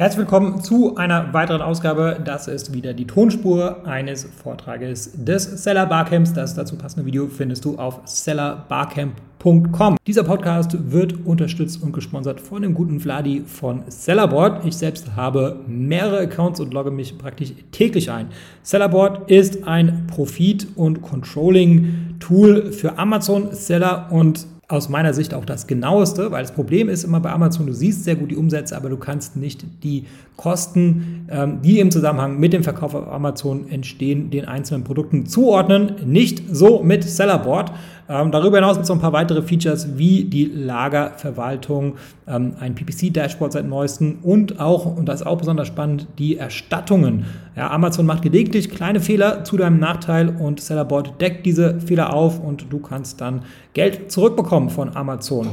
[0.00, 2.20] Herzlich willkommen zu einer weiteren Ausgabe.
[2.24, 6.32] Das ist wieder die Tonspur eines Vortrages des Seller Barcamps.
[6.32, 9.96] Das dazu passende Video findest du auf sellerbarcamp.com.
[10.06, 14.64] Dieser Podcast wird unterstützt und gesponsert von dem guten Vladi von Sellerboard.
[14.64, 18.28] Ich selbst habe mehrere Accounts und logge mich praktisch täglich ein.
[18.62, 26.30] Sellerboard ist ein Profit- und Controlling-Tool für Amazon-Seller und aus meiner Sicht auch das genaueste,
[26.30, 28.98] weil das Problem ist immer bei Amazon, du siehst sehr gut die Umsätze, aber du
[28.98, 30.04] kannst nicht die
[30.36, 35.92] Kosten, ähm, die im Zusammenhang mit dem Verkauf auf Amazon entstehen, den einzelnen Produkten zuordnen.
[36.04, 37.72] Nicht so mit Sellerboard.
[38.10, 42.74] Ähm, darüber hinaus gibt es noch ein paar weitere Features wie die Lagerverwaltung, ähm, ein
[42.74, 47.26] PPC-Dashboard seit neuestem und auch, und das ist auch besonders spannend, die Erstattungen.
[47.54, 52.42] Ja, Amazon macht gelegentlich kleine Fehler zu deinem Nachteil und Sellerboard deckt diese Fehler auf
[52.42, 53.42] und du kannst dann
[53.74, 55.48] Geld zurückbekommen von Amazon.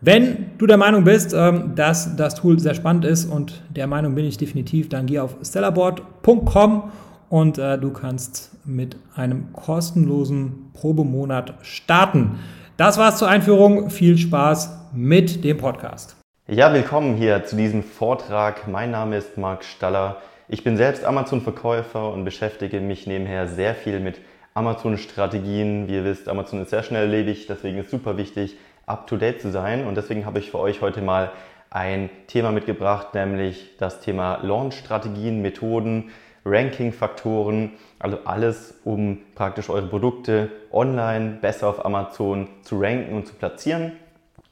[0.00, 4.14] Wenn du der Meinung bist, ähm, dass das Tool sehr spannend ist und der Meinung
[4.14, 6.84] bin ich definitiv, dann geh auf stellarboard.com
[7.28, 12.38] und äh, du kannst mit einem kostenlosen Probemonat starten.
[12.76, 13.90] Das war's zur Einführung.
[13.90, 16.16] Viel Spaß mit dem Podcast.
[16.46, 18.68] Ja, willkommen hier zu diesem Vortrag.
[18.68, 20.16] Mein Name ist Marc Staller.
[20.48, 24.20] Ich bin selbst Amazon-Verkäufer und beschäftige mich nebenher sehr viel mit
[24.54, 25.88] Amazon-Strategien.
[25.88, 29.86] Wie ihr wisst, Amazon ist sehr schnelllebig, deswegen ist super wichtig, up-to-date zu sein.
[29.86, 31.32] Und deswegen habe ich für euch heute mal
[31.70, 36.10] ein Thema mitgebracht, nämlich das Thema Launch-Strategien, Methoden,
[36.48, 43.34] Ranking-Faktoren, also alles, um praktisch eure Produkte online besser auf Amazon zu ranken und zu
[43.34, 43.92] platzieren.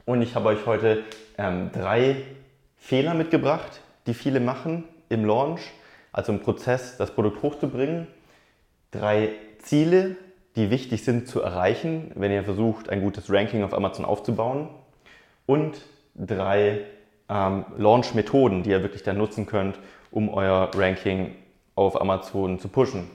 [0.05, 1.03] Und ich habe euch heute
[1.39, 2.17] ähm, drei
[2.77, 5.73] Fehler mitgebracht, die viele machen im Launch,
[6.13, 8.07] also im Prozess, das Produkt hochzubringen.
[8.91, 10.17] Drei Ziele,
[10.55, 14.69] die wichtig sind zu erreichen, wenn ihr versucht, ein gutes Ranking auf Amazon aufzubauen.
[15.45, 15.83] Und
[16.15, 16.83] drei
[17.29, 19.79] ähm, Launch-Methoden, die ihr wirklich dann nutzen könnt,
[20.11, 21.35] um euer Ranking
[21.77, 23.09] auf Amazon zu pushen.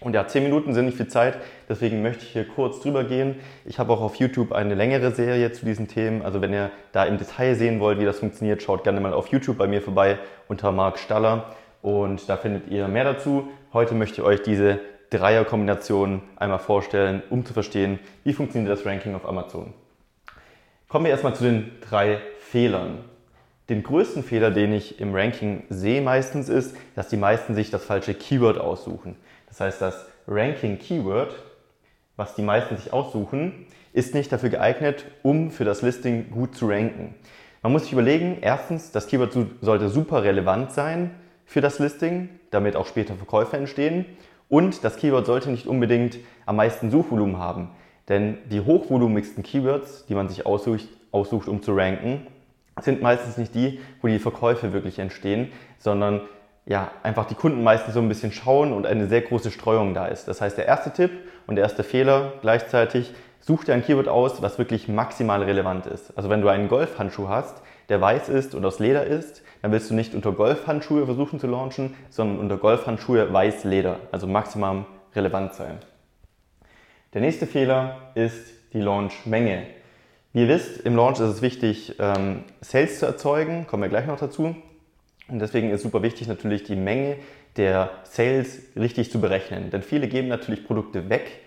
[0.00, 3.36] Und ja, 10 Minuten sind nicht viel Zeit, deswegen möchte ich hier kurz drüber gehen.
[3.64, 6.22] Ich habe auch auf YouTube eine längere Serie zu diesen Themen.
[6.22, 9.28] Also wenn ihr da im Detail sehen wollt, wie das funktioniert, schaut gerne mal auf
[9.28, 10.18] YouTube bei mir vorbei
[10.48, 13.48] unter Marc Staller und da findet ihr mehr dazu.
[13.72, 19.14] Heute möchte ich euch diese Dreierkombination einmal vorstellen, um zu verstehen, wie funktioniert das Ranking
[19.14, 19.72] auf Amazon.
[20.88, 23.04] Kommen wir erstmal zu den drei Fehlern.
[23.68, 27.84] Den größten Fehler, den ich im Ranking sehe meistens, ist, dass die meisten sich das
[27.84, 29.16] falsche Keyword aussuchen.
[29.48, 31.34] Das heißt, das Ranking-Keyword,
[32.16, 36.68] was die meisten sich aussuchen, ist nicht dafür geeignet, um für das Listing gut zu
[36.68, 37.14] ranken.
[37.62, 41.12] Man muss sich überlegen, erstens, das Keyword sollte super relevant sein
[41.44, 44.06] für das Listing, damit auch später Verkäufe entstehen.
[44.48, 47.70] Und das Keyword sollte nicht unbedingt am meisten Suchvolumen haben.
[48.08, 52.26] Denn die hochvolumigsten Keywords, die man sich aussucht, aussucht, um zu ranken,
[52.80, 56.22] sind meistens nicht die, wo die Verkäufe wirklich entstehen, sondern
[56.64, 60.06] ja, einfach die Kunden meistens so ein bisschen schauen und eine sehr große Streuung da
[60.06, 60.28] ist.
[60.28, 61.10] Das heißt, der erste Tipp
[61.46, 66.16] und der erste Fehler gleichzeitig, such dir ein Keyword aus, was wirklich maximal relevant ist.
[66.16, 69.90] Also wenn du einen Golfhandschuh hast, der weiß ist und aus Leder ist, dann willst
[69.90, 75.54] du nicht unter Golfhandschuhe versuchen zu launchen, sondern unter Golfhandschuhe weiß Leder, also maximal relevant
[75.54, 75.78] sein.
[77.12, 79.66] Der nächste Fehler ist die Launchmenge.
[80.34, 84.06] Wie ihr wisst, im Launch ist es wichtig, ähm, Sales zu erzeugen, kommen wir gleich
[84.06, 84.56] noch dazu.
[85.28, 87.16] Und deswegen ist super wichtig natürlich die Menge
[87.58, 89.68] der Sales richtig zu berechnen.
[89.70, 91.40] Denn viele geben natürlich Produkte weg,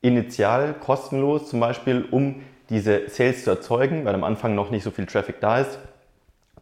[0.00, 4.90] initial kostenlos zum Beispiel, um diese Sales zu erzeugen, weil am Anfang noch nicht so
[4.90, 5.78] viel Traffic da ist.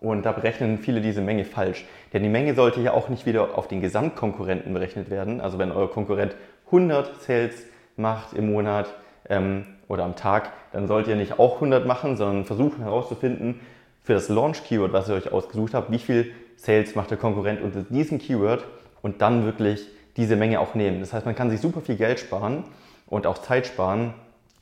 [0.00, 1.84] Und da berechnen viele diese Menge falsch.
[2.12, 5.40] Denn die Menge sollte ja auch nicht wieder auf den Gesamtkonkurrenten berechnet werden.
[5.40, 6.34] Also wenn euer Konkurrent
[6.66, 7.54] 100 Sales
[7.96, 8.92] macht im Monat
[9.28, 13.60] ähm, oder am Tag, dann sollt ihr nicht auch 100 machen, sondern versuchen herauszufinden
[14.04, 17.82] für das Launch-Keyword, was ihr euch ausgesucht habt, wie viel Sales macht der Konkurrent unter
[17.82, 18.64] diesem Keyword
[19.02, 21.00] und dann wirklich diese Menge auch nehmen.
[21.00, 22.64] Das heißt, man kann sich super viel Geld sparen
[23.08, 24.14] und auch Zeit sparen,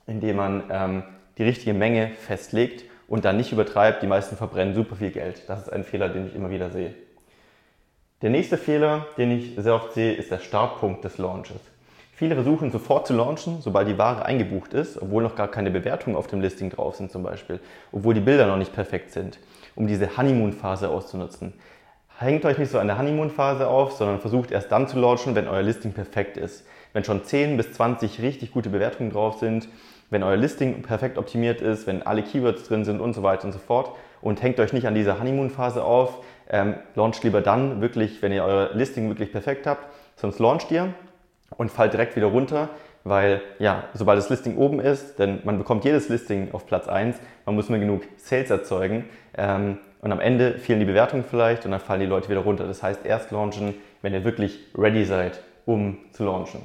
[0.06, 1.03] indem man ähm,
[1.37, 5.43] die richtige Menge festlegt und dann nicht übertreibt, die meisten verbrennen super viel Geld.
[5.47, 6.95] Das ist ein Fehler, den ich immer wieder sehe.
[8.22, 11.60] Der nächste Fehler, den ich sehr oft sehe, ist der Startpunkt des Launches.
[12.18, 16.16] Viele versuchen sofort zu launchen, sobald die Ware eingebucht ist, obwohl noch gar keine Bewertungen
[16.16, 17.60] auf dem Listing drauf sind zum Beispiel,
[17.92, 19.38] obwohl die Bilder noch nicht perfekt sind,
[19.76, 21.53] um diese Honeymoon-Phase auszunutzen.
[22.18, 25.47] Hängt euch nicht so an der Honeymoon-Phase auf, sondern versucht erst dann zu launchen, wenn
[25.47, 26.66] euer Listing perfekt ist.
[26.92, 29.68] Wenn schon 10 bis 20 richtig gute Bewertungen drauf sind,
[30.10, 33.53] wenn euer Listing perfekt optimiert ist, wenn alle Keywords drin sind und so weiter und
[33.53, 33.92] so fort.
[34.22, 36.18] Und hängt euch nicht an dieser Honeymoon-Phase auf.
[36.50, 39.86] Ähm, launcht lieber dann wirklich, wenn ihr euer Listing wirklich perfekt habt.
[40.16, 40.92] Sonst launcht ihr
[41.56, 42.71] und fallt direkt wieder runter,
[43.04, 47.16] weil ja, sobald das Listing oben ist, denn man bekommt jedes Listing auf Platz 1,
[47.47, 49.04] man muss nur genug Sales erzeugen,
[49.36, 52.66] ähm, und am Ende fehlen die Bewertungen vielleicht und dann fallen die Leute wieder runter.
[52.66, 56.60] Das heißt, erst launchen, wenn ihr wirklich ready seid, um zu launchen.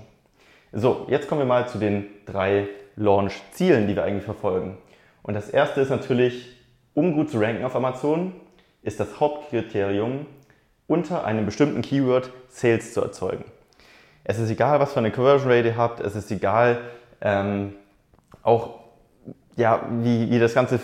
[0.71, 4.77] So, jetzt kommen wir mal zu den drei Launch-Zielen, die wir eigentlich verfolgen.
[5.24, 6.57] Und das erste ist natürlich,
[6.94, 8.33] um gut zu ranken auf Amazon,
[8.83, 10.25] ist das Hauptkriterium,
[10.85, 13.45] unter einem bestimmten Keyword Sales zu erzeugen.
[14.23, 16.79] Es ist egal, was für eine Conversion Rate ihr habt, es ist egal,
[17.21, 17.73] ähm,
[18.41, 18.79] auch
[19.55, 20.79] ja, wie, wie das Ganze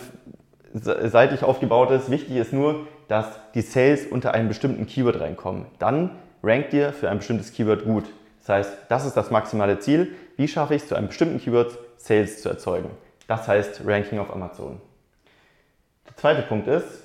[0.74, 2.12] seitlich aufgebaut ist.
[2.12, 5.66] Wichtig ist nur, dass die Sales unter einem bestimmten Keyword reinkommen.
[5.80, 6.12] Dann
[6.44, 8.06] rankt ihr für ein bestimmtes Keyword gut.
[8.42, 10.16] Das heißt, das ist das maximale Ziel.
[10.38, 12.92] Wie schaffe ich es, zu einem bestimmten Keyword Sales zu erzeugen?
[13.28, 14.82] Das heißt Ranking auf Amazon.
[16.08, 17.04] Der zweite Punkt ist,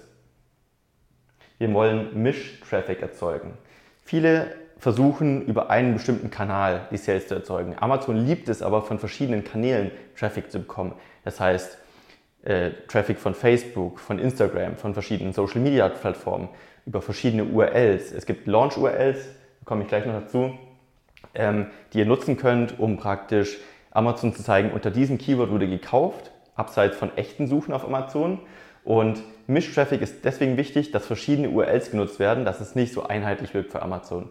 [1.58, 3.56] wir wollen Misch-Traffic erzeugen.
[4.04, 4.54] Viele
[4.84, 7.74] versuchen über einen bestimmten Kanal die Sales zu erzeugen.
[7.80, 10.92] Amazon liebt es aber von verschiedenen Kanälen Traffic zu bekommen.
[11.24, 11.78] Das heißt,
[12.42, 16.50] äh, Traffic von Facebook, von Instagram, von verschiedenen Social Media Plattformen,
[16.84, 18.12] über verschiedene URLs.
[18.12, 19.20] Es gibt Launch URLs,
[19.60, 20.52] da komme ich gleich noch dazu,
[21.34, 23.56] ähm, die ihr nutzen könnt, um praktisch
[23.90, 28.38] Amazon zu zeigen, unter diesem Keyword wurde gekauft, abseits von echten Suchen auf Amazon.
[28.84, 33.54] Und Mischtraffic ist deswegen wichtig, dass verschiedene URLs genutzt werden, dass es nicht so einheitlich
[33.54, 34.28] wirkt für Amazon.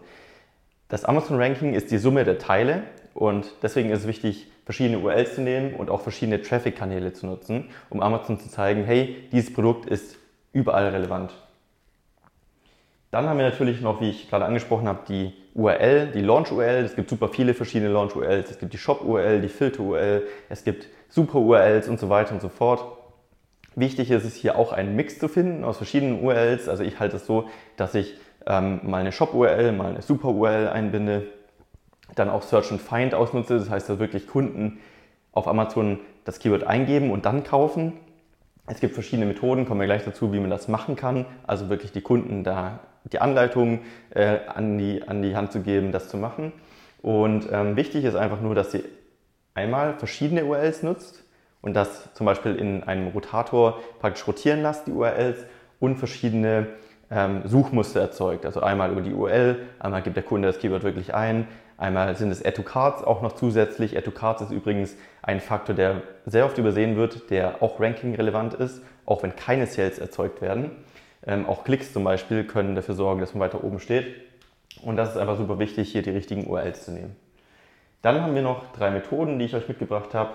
[0.88, 2.82] Das Amazon-Ranking ist die Summe der Teile
[3.14, 7.70] und deswegen ist es wichtig, verschiedene URLs zu nehmen und auch verschiedene Traffic-Kanäle zu nutzen,
[7.90, 10.16] um Amazon zu zeigen, hey, dieses Produkt ist
[10.52, 11.32] überall relevant.
[13.10, 16.84] Dann haben wir natürlich noch, wie ich gerade angesprochen habe, die URL, die Launch-URL.
[16.84, 18.50] Es gibt super viele verschiedene Launch-URLs.
[18.50, 22.84] Es gibt die Shop-URL, die Filter-URL, es gibt Super-URLs und so weiter und so fort.
[23.76, 26.68] Wichtig ist es hier auch einen Mix zu finden aus verschiedenen URLs.
[26.68, 28.14] Also ich halte es so, dass ich
[28.46, 31.26] ähm, mal eine Shop-URL, mal eine Super-URL einbinde,
[32.14, 33.58] dann auch Search and Find ausnutze.
[33.58, 34.80] Das heißt, dass wirklich Kunden
[35.32, 37.94] auf Amazon das Keyword eingeben und dann kaufen.
[38.66, 41.26] Es gibt verschiedene Methoden, kommen wir gleich dazu, wie man das machen kann.
[41.46, 42.80] Also wirklich die Kunden da
[43.12, 43.80] die Anleitung
[44.10, 46.52] äh, an, die, an die Hand zu geben, das zu machen.
[47.02, 48.82] Und ähm, wichtig ist einfach nur, dass sie
[49.52, 51.22] einmal verschiedene URLs nutzt
[51.60, 55.44] und das zum Beispiel in einem Rotator praktisch rotieren lasst, die URLs
[55.80, 56.68] und verschiedene
[57.10, 58.46] ähm, Suchmuster erzeugt.
[58.46, 62.30] Also einmal über die URL, einmal gibt der Kunde das Keyword wirklich ein, einmal sind
[62.30, 63.96] es Add to Cards auch noch zusätzlich.
[63.96, 68.14] Add to Cards ist übrigens ein Faktor, der sehr oft übersehen wird, der auch Ranking
[68.14, 70.70] relevant ist, auch wenn keine Sales erzeugt werden.
[71.26, 74.06] Ähm, auch Klicks zum Beispiel können dafür sorgen, dass man weiter oben steht.
[74.82, 77.16] Und das ist einfach super wichtig, hier die richtigen URLs zu nehmen.
[78.02, 80.32] Dann haben wir noch drei Methoden, die ich euch mitgebracht habe.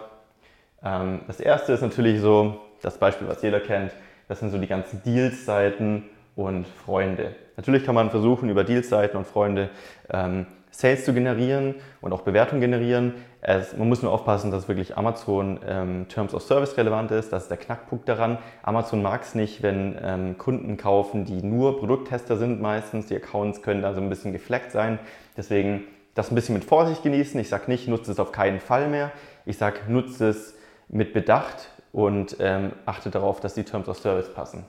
[0.83, 3.91] Ähm, das erste ist natürlich so das Beispiel, was jeder kennt.
[4.27, 6.05] Das sind so die ganzen Deals-Seiten
[6.39, 7.35] und Freunde.
[7.57, 9.69] Natürlich kann man versuchen, über Deals-Seiten und Freunde
[10.09, 13.15] ähm, Sales zu generieren und auch Bewertungen generieren.
[13.41, 17.33] Es, man muss nur aufpassen, dass wirklich Amazon ähm, Terms of Service relevant ist.
[17.33, 18.37] Das ist der Knackpunkt daran.
[18.63, 23.07] Amazon mag es nicht, wenn ähm, Kunden kaufen, die nur Produkttester sind meistens.
[23.07, 24.97] Die Accounts können da so ein bisschen gefleckt sein.
[25.35, 25.83] Deswegen
[26.15, 27.37] das ein bisschen mit Vorsicht genießen.
[27.41, 29.11] Ich sage nicht, nutze es auf keinen Fall mehr.
[29.45, 30.55] Ich sage, nutze es
[30.87, 34.63] mit Bedacht und ähm, achte darauf, dass die Terms of Service passen.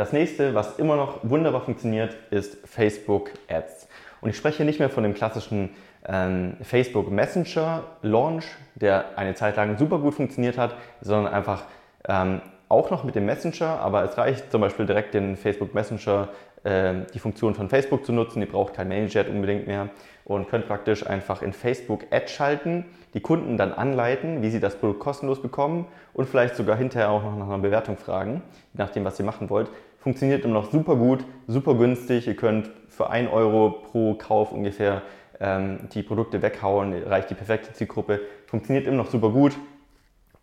[0.00, 3.86] Das nächste, was immer noch wunderbar funktioniert, ist Facebook Ads.
[4.22, 5.76] Und ich spreche nicht mehr von dem klassischen
[6.08, 11.64] ähm, Facebook Messenger Launch, der eine Zeit lang super gut funktioniert hat, sondern einfach
[12.08, 16.30] ähm, auch noch mit dem Messenger, aber es reicht zum Beispiel direkt den Facebook Messenger
[16.64, 18.40] äh, die Funktion von Facebook zu nutzen.
[18.40, 19.90] Ihr braucht kein MailChat unbedingt mehr
[20.24, 24.76] und könnt praktisch einfach in Facebook Ads schalten, die Kunden dann anleiten, wie sie das
[24.76, 29.04] Produkt kostenlos bekommen und vielleicht sogar hinterher auch noch nach einer Bewertung fragen, je nachdem,
[29.04, 29.68] was ihr machen wollt.
[30.00, 32.26] Funktioniert immer noch super gut, super günstig.
[32.26, 35.02] Ihr könnt für 1 Euro pro Kauf ungefähr
[35.38, 39.56] ähm, die Produkte weghauen, reicht die perfekte Zielgruppe, funktioniert immer noch super gut.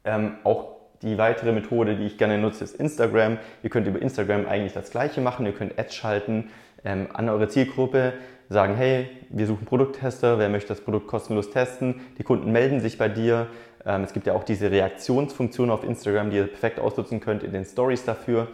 [0.05, 3.37] Ähm, auch die weitere Methode, die ich gerne nutze, ist Instagram.
[3.63, 5.45] Ihr könnt über Instagram eigentlich das gleiche machen.
[5.45, 6.49] Ihr könnt Ads schalten
[6.85, 8.13] ähm, an eure Zielgruppe,
[8.49, 12.01] sagen, hey, wir suchen Produkttester, wer möchte das Produkt kostenlos testen?
[12.17, 13.47] Die Kunden melden sich bei dir.
[13.85, 17.51] Ähm, es gibt ja auch diese Reaktionsfunktion auf Instagram, die ihr perfekt ausnutzen könnt in
[17.51, 18.47] den Stories dafür.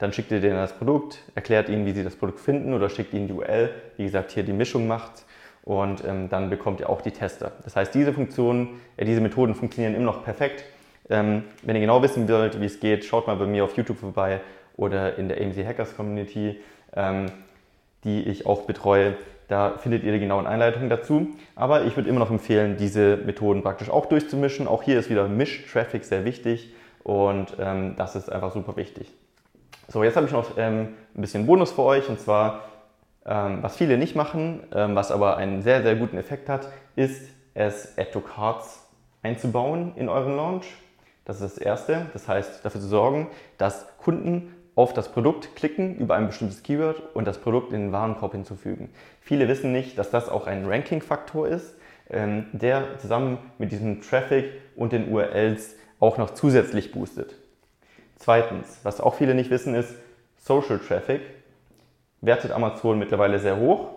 [0.00, 3.12] Dann schickt ihr denen das Produkt, erklärt ihnen, wie sie das Produkt finden oder schickt
[3.12, 5.26] ihnen die URL, wie gesagt, hier die Mischung macht
[5.62, 7.52] und ähm, dann bekommt ihr auch die Tester.
[7.64, 10.64] Das heißt, diese Funktionen, äh, diese Methoden funktionieren immer noch perfekt.
[11.10, 13.98] Ähm, wenn ihr genau wissen wollt, wie es geht, schaut mal bei mir auf YouTube
[13.98, 14.40] vorbei
[14.76, 16.58] oder in der AMC Hackers Community,
[16.96, 17.26] ähm,
[18.04, 19.16] die ich auch betreue.
[19.48, 21.28] Da findet ihr die genauen Einleitungen dazu.
[21.56, 24.66] Aber ich würde immer noch empfehlen, diese Methoden praktisch auch durchzumischen.
[24.66, 29.12] Auch hier ist wieder Misch-Traffic sehr wichtig und ähm, das ist einfach super wichtig.
[29.92, 32.60] So, jetzt habe ich noch ähm, ein bisschen Bonus für euch und zwar
[33.26, 37.28] ähm, was viele nicht machen, ähm, was aber einen sehr, sehr guten Effekt hat, ist
[37.54, 38.88] es Add to Cards
[39.24, 40.66] einzubauen in euren Launch.
[41.24, 42.06] Das ist das Erste.
[42.12, 47.02] Das heißt, dafür zu sorgen, dass Kunden auf das Produkt klicken über ein bestimmtes Keyword
[47.16, 48.90] und das Produkt in den Warenkorb hinzufügen.
[49.20, 51.74] Viele wissen nicht, dass das auch ein Ranking-Faktor ist,
[52.10, 57.39] ähm, der zusammen mit diesem Traffic und den URLs auch noch zusätzlich boostet.
[58.20, 59.94] Zweitens, was auch viele nicht wissen, ist,
[60.36, 61.22] Social Traffic
[62.20, 63.88] wertet Amazon mittlerweile sehr hoch.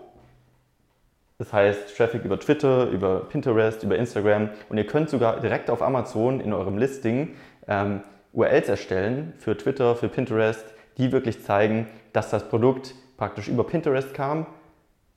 [1.38, 5.82] Das heißt, Traffic über Twitter, über Pinterest, über Instagram und ihr könnt sogar direkt auf
[5.82, 7.36] Amazon in eurem Listing
[7.68, 8.02] ähm,
[8.32, 10.64] URLs erstellen für Twitter, für Pinterest,
[10.98, 14.46] die wirklich zeigen, dass das Produkt praktisch über Pinterest kam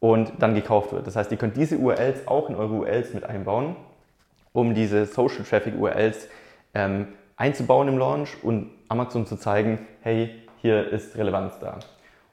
[0.00, 1.06] und dann gekauft wird.
[1.06, 3.76] Das heißt, ihr könnt diese URLs auch in eure URLs mit einbauen,
[4.52, 6.28] um diese Social Traffic URLs
[6.74, 7.06] ähm,
[7.36, 11.78] einzubauen im Launch und Amazon zu zeigen, hey, hier ist Relevanz da.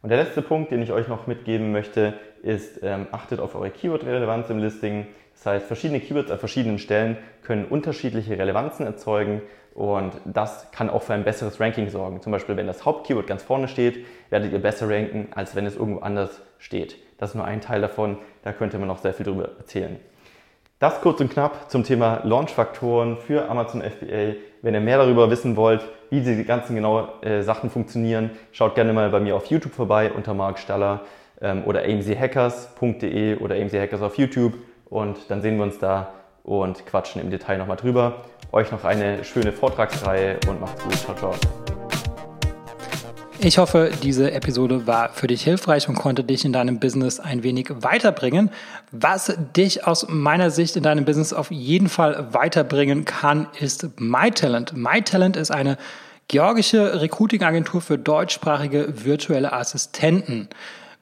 [0.02, 3.70] Und der letzte Punkt, den ich euch noch mitgeben möchte, ist, ähm, achtet auf eure
[3.70, 5.08] Keyword-Relevanz im Listing.
[5.34, 9.42] Das heißt, verschiedene Keywords an verschiedenen Stellen können unterschiedliche Relevanzen erzeugen
[9.74, 12.22] und das kann auch für ein besseres Ranking sorgen.
[12.22, 15.76] Zum Beispiel, wenn das Hauptkeyword ganz vorne steht, werdet ihr besser ranken, als wenn es
[15.76, 16.98] irgendwo anders steht.
[17.18, 20.00] Das ist nur ein Teil davon, da könnte man noch sehr viel drüber erzählen.
[20.80, 24.36] Das kurz und knapp zum Thema Launch-Faktoren für Amazon FBA.
[24.64, 28.94] Wenn ihr mehr darüber wissen wollt, wie diese ganzen genauen äh, Sachen funktionieren, schaut gerne
[28.94, 31.02] mal bei mir auf YouTube vorbei unter Marc Staller
[31.42, 34.54] ähm, oder amchackers.de oder amchackers auf YouTube
[34.86, 38.22] und dann sehen wir uns da und quatschen im Detail nochmal drüber.
[38.54, 40.96] Euch noch eine schöne Vortragsreihe und macht's gut.
[40.96, 41.63] Ciao, ciao.
[43.40, 47.44] Ich hoffe, diese Episode war für dich hilfreich und konnte dich in deinem Business ein
[47.44, 48.52] wenig weiterbringen.
[48.92, 54.78] Was dich aus meiner Sicht in deinem Business auf jeden Fall weiterbringen kann, ist MyTalent.
[54.78, 55.78] MyTalent ist eine
[56.28, 60.48] georgische Recruiting-Agentur für deutschsprachige virtuelle Assistenten.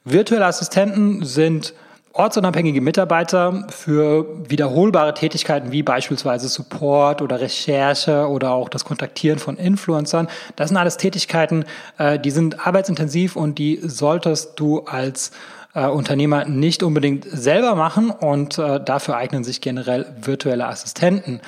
[0.04, 1.74] Virtuelle Assistenten sind
[2.12, 9.56] ortsunabhängige Mitarbeiter für wiederholbare Tätigkeiten wie beispielsweise Support oder Recherche oder auch das Kontaktieren von
[9.56, 10.28] Influencern.
[10.56, 11.64] Das sind alles Tätigkeiten,
[11.98, 15.32] äh, die sind arbeitsintensiv und die solltest du als
[15.74, 21.40] äh, Unternehmer nicht unbedingt selber machen und äh, dafür eignen sich generell virtuelle Assistenten.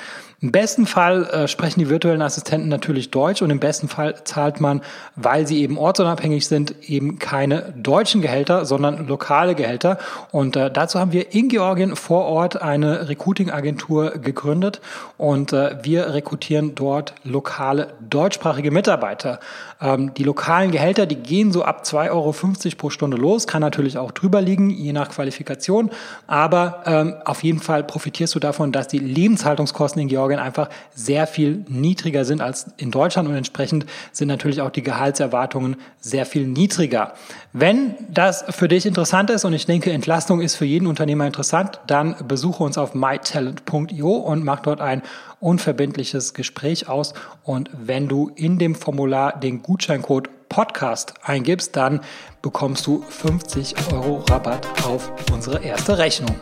[0.45, 4.61] Im besten Fall äh, sprechen die virtuellen Assistenten natürlich Deutsch und im besten Fall zahlt
[4.61, 4.81] man,
[5.15, 9.97] weil sie eben ortsunabhängig sind, eben keine deutschen Gehälter, sondern lokale Gehälter.
[10.29, 14.81] Und äh, dazu haben wir in Georgien vor Ort eine Recruiting-Agentur gegründet
[15.17, 19.39] und äh, wir rekrutieren dort lokale deutschsprachige Mitarbeiter.
[19.81, 22.35] Ähm, die lokalen Gehälter, die gehen so ab 2,50 Euro
[22.77, 25.89] pro Stunde los, kann natürlich auch drüber liegen, je nach Qualifikation,
[26.27, 30.69] aber ähm, auf jeden Fall profitierst du davon, dass die Lebenshaltungskosten in Georgien Georgien einfach
[30.93, 36.25] sehr viel niedriger sind als in Deutschland und entsprechend sind natürlich auch die Gehaltserwartungen sehr
[36.25, 37.13] viel niedriger.
[37.53, 41.79] Wenn das für dich interessant ist und ich denke, Entlastung ist für jeden Unternehmer interessant,
[41.87, 45.01] dann besuche uns auf mytalent.io und mach dort ein
[45.39, 47.13] unverbindliches Gespräch aus.
[47.43, 52.01] Und wenn du in dem Formular den Gutscheincode Podcast eingibst, dann
[52.41, 56.35] bekommst du 50 Euro Rabatt auf unsere erste Rechnung.